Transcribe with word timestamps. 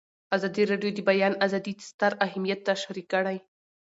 ازادي 0.35 0.63
راډیو 0.71 0.91
د 0.95 0.95
د 1.03 1.07
بیان 1.09 1.33
آزادي 1.45 1.73
ستر 1.89 2.11
اهميت 2.27 2.59
تشریح 2.69 3.05
کړی. 3.13 3.37